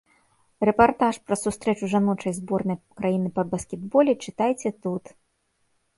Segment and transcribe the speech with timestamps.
[0.67, 5.03] Рэпартаж пра сустрэчу жаночай зборнай краіны па баскетболе чытайце тут.